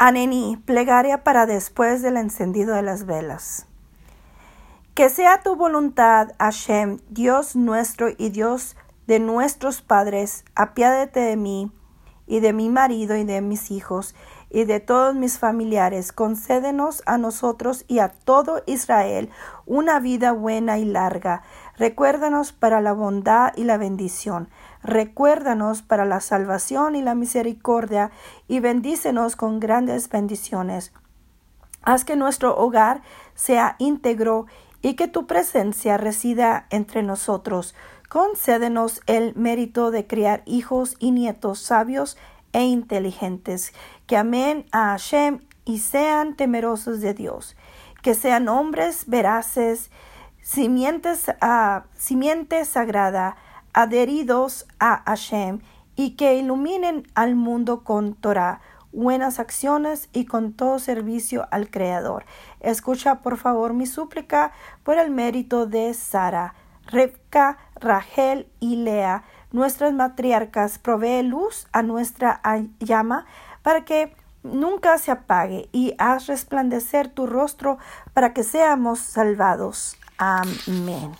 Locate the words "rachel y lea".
67.74-69.24